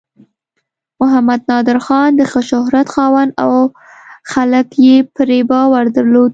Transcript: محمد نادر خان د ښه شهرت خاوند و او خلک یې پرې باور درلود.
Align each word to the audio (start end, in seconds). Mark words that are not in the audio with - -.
محمد 1.01 1.41
نادر 1.49 1.77
خان 1.85 2.09
د 2.15 2.21
ښه 2.31 2.41
شهرت 2.49 2.87
خاوند 2.95 3.29
و 3.33 3.35
او 3.43 3.53
خلک 4.31 4.67
یې 4.85 4.95
پرې 5.15 5.39
باور 5.51 5.83
درلود. 5.95 6.29